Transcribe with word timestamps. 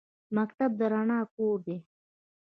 مکتب 0.37 0.71
د 0.79 0.81
رڼا 0.91 1.19
کور 1.35 1.57
دی 1.65 1.77